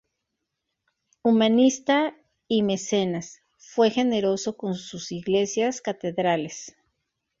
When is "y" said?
2.47-2.63